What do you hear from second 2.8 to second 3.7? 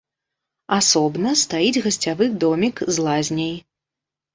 з лазняй.